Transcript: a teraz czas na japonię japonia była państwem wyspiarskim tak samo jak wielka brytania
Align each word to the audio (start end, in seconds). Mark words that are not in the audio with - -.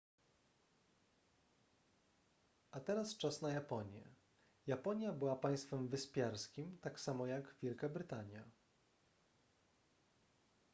a 2.71 2.79
teraz 2.79 3.17
czas 3.17 3.41
na 3.41 3.51
japonię 3.51 4.03
japonia 4.67 5.11
była 5.13 5.35
państwem 5.35 5.87
wyspiarskim 5.87 6.77
tak 6.81 6.99
samo 6.99 7.25
jak 7.27 7.55
wielka 7.63 7.89
brytania 7.89 8.43